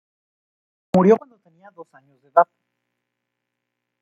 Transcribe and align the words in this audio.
Murió 0.95 1.15
cuando 1.15 1.37
tenía 1.37 1.69
dos 1.69 1.85
años 1.93 2.19
de 2.23 2.29
edad. 2.29 2.47